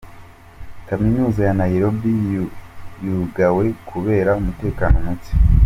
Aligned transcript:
Kaminuza 0.87 1.39
ya 1.47 1.53
Nairobi 1.61 2.13
yugawe 3.05 3.65
kubera 3.89 4.31
umutekano 4.41 4.97
muke. 5.05 5.31